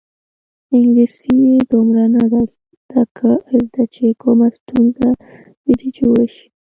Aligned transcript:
انګلیسي 0.75 1.33
یې 1.45 1.55
دومره 1.71 2.03
نه 2.15 2.23
ده 2.31 2.41
زده 3.61 3.83
چې 3.93 4.05
کومه 4.21 4.47
ستونزه 4.57 5.07
ځنې 5.65 5.89
جوړه 5.97 6.25
شي. 6.33 6.45